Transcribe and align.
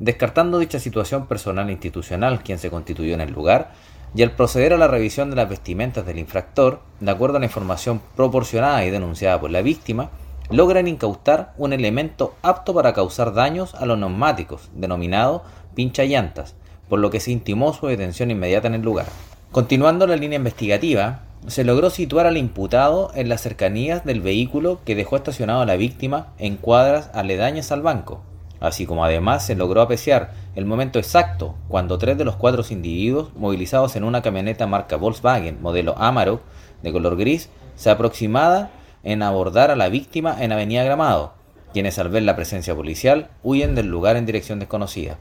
Descartando 0.00 0.58
dicha 0.58 0.80
situación 0.80 1.26
personal 1.26 1.68
e 1.68 1.72
institucional 1.72 2.42
quien 2.42 2.58
se 2.58 2.70
constituyó 2.70 3.12
en 3.12 3.20
el 3.20 3.32
lugar, 3.32 3.72
y 4.14 4.22
al 4.22 4.32
proceder 4.32 4.72
a 4.72 4.78
la 4.78 4.88
revisión 4.88 5.28
de 5.28 5.36
las 5.36 5.48
vestimentas 5.48 6.06
del 6.06 6.18
infractor, 6.18 6.80
de 7.00 7.10
acuerdo 7.10 7.36
a 7.36 7.40
la 7.40 7.46
información 7.46 8.00
proporcionada 8.16 8.84
y 8.84 8.90
denunciada 8.90 9.38
por 9.38 9.50
la 9.50 9.60
víctima, 9.60 10.10
logran 10.48 10.88
incautar 10.88 11.52
un 11.58 11.74
elemento 11.74 12.34
apto 12.42 12.72
para 12.72 12.94
causar 12.94 13.34
daños 13.34 13.74
a 13.74 13.84
los 13.84 13.98
neumáticos, 13.98 14.70
denominado 14.74 15.44
pincha 15.74 16.04
llantas, 16.04 16.54
por 16.88 16.98
lo 16.98 17.10
que 17.10 17.20
se 17.20 17.30
intimó 17.30 17.74
su 17.74 17.86
detención 17.86 18.30
inmediata 18.30 18.68
en 18.68 18.74
el 18.76 18.82
lugar. 18.82 19.06
Continuando 19.52 20.06
la 20.06 20.16
línea 20.16 20.38
investigativa, 20.38 21.24
se 21.46 21.62
logró 21.62 21.90
situar 21.90 22.26
al 22.26 22.38
imputado 22.38 23.12
en 23.14 23.28
las 23.28 23.42
cercanías 23.42 24.04
del 24.04 24.22
vehículo 24.22 24.80
que 24.84 24.94
dejó 24.94 25.16
estacionado 25.16 25.60
a 25.60 25.66
la 25.66 25.76
víctima 25.76 26.28
en 26.38 26.56
cuadras 26.56 27.10
aledañas 27.14 27.70
al 27.70 27.82
banco, 27.82 28.22
así 28.60 28.86
como 28.86 29.04
además 29.04 29.44
se 29.44 29.56
logró 29.56 29.80
apreciar 29.80 30.32
el 30.54 30.66
momento 30.66 30.98
exacto 30.98 31.56
cuando 31.68 31.98
tres 31.98 32.16
de 32.18 32.24
los 32.24 32.36
cuatro 32.36 32.62
individuos 32.70 33.34
movilizados 33.34 33.96
en 33.96 34.04
una 34.04 34.22
camioneta 34.22 34.66
marca 34.66 34.96
Volkswagen 34.96 35.60
modelo 35.60 35.96
Amarok 35.98 36.42
de 36.82 36.92
color 36.92 37.16
gris 37.16 37.50
se 37.74 37.90
aproximada 37.90 38.70
en 39.02 39.22
abordar 39.22 39.70
a 39.70 39.76
la 39.76 39.88
víctima 39.88 40.36
en 40.40 40.52
Avenida 40.52 40.84
Gramado, 40.84 41.32
quienes 41.72 41.98
al 41.98 42.10
ver 42.10 42.22
la 42.22 42.36
presencia 42.36 42.74
policial 42.74 43.30
huyen 43.42 43.74
del 43.74 43.86
lugar 43.86 44.16
en 44.16 44.26
dirección 44.26 44.58
desconocida. 44.58 45.16